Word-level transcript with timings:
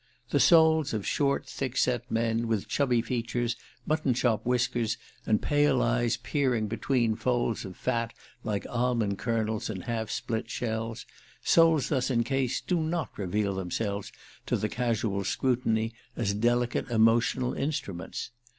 The 0.31 0.39
souls 0.39 0.95
of 0.95 1.05
short 1.05 1.45
thick 1.45 1.77
set 1.77 2.09
men, 2.09 2.47
with 2.47 2.67
chubby 2.67 3.03
features, 3.03 3.55
mutton 3.85 4.15
chop 4.15 4.43
whiskers, 4.47 4.97
and 5.27 5.39
pale 5.43 5.79
eyes 5.83 6.17
peering 6.17 6.67
between 6.67 7.13
folds 7.15 7.65
of 7.65 7.77
fat 7.77 8.11
like 8.43 8.65
almond 8.67 9.19
kernels 9.19 9.69
in 9.69 9.81
half 9.81 10.09
split 10.09 10.49
shells 10.49 11.05
souls 11.43 11.89
thus 11.89 12.09
encased 12.09 12.65
do 12.65 12.79
not 12.79 13.15
reveal 13.15 13.53
themselves 13.53 14.11
to 14.47 14.57
the 14.57 14.69
casual 14.69 15.23
scrutiny 15.23 15.93
as 16.15 16.33
delicate 16.33 16.89
emotional 16.89 17.53
instruments. 17.53 18.31